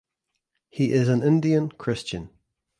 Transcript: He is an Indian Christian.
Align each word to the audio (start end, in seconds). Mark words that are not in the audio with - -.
He 0.71 0.93
is 0.93 1.09
an 1.09 1.21
Indian 1.21 1.69
Christian. 1.69 2.31